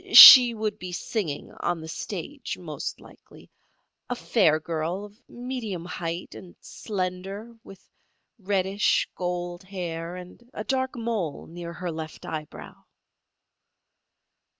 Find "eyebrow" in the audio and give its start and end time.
12.25-12.85